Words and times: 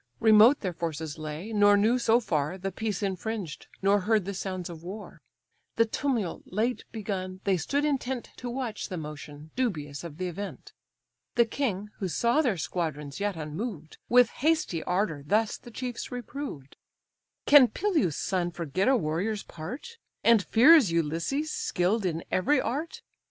Remote 0.19 0.61
their 0.61 0.73
forces 0.73 1.19
lay, 1.19 1.53
nor 1.53 1.77
knew 1.77 1.99
so 1.99 2.19
far 2.19 2.57
The 2.57 2.71
peace 2.71 3.03
infringed, 3.03 3.67
nor 3.83 3.99
heard 3.99 4.25
the 4.25 4.33
sounds 4.33 4.67
of 4.67 4.81
war; 4.81 5.21
The 5.75 5.85
tumult 5.85 6.41
late 6.47 6.85
begun, 6.91 7.39
they 7.43 7.55
stood 7.55 7.85
intent 7.85 8.31
To 8.37 8.49
watch 8.49 8.89
the 8.89 8.97
motion, 8.97 9.51
dubious 9.55 10.03
of 10.03 10.17
the 10.17 10.25
event. 10.25 10.73
The 11.35 11.45
king, 11.45 11.91
who 11.99 12.07
saw 12.07 12.41
their 12.41 12.57
squadrons 12.57 13.19
yet 13.19 13.35
unmoved, 13.35 13.99
With 14.09 14.31
hasty 14.31 14.81
ardour 14.85 15.21
thus 15.23 15.55
the 15.59 15.69
chiefs 15.69 16.11
reproved: 16.11 16.77
"Can 17.45 17.67
Peleus' 17.67 18.17
son 18.17 18.49
forget 18.49 18.87
a 18.87 18.97
warrior's 18.97 19.43
part. 19.43 19.99
And 20.23 20.41
fears 20.43 20.91
Ulysses, 20.91 21.51
skill'd 21.51 22.07
in 22.07 22.23
every 22.31 22.59
art? 22.59 23.03